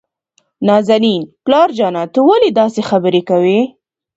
[0.67, 3.59] نازنين: پلار جانه ته ولې داسې خبرې کوي؟